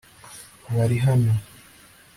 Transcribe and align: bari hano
bari 0.75 0.97
hano 1.05 1.31